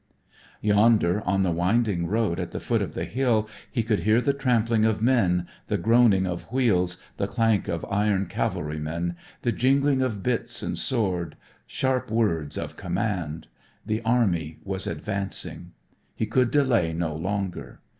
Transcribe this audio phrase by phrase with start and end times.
[0.61, 4.33] Yonder on the winding road at the foot of the hill he could hear the
[4.33, 10.23] trampling of men, the groaning of wheels, the clank of iron cavalrymen, the jingling of
[10.23, 11.35] bits and swords,
[11.67, 13.47] sharp words of command.
[13.85, 15.73] The army was advancing.
[16.15, 17.79] He could delay no longer.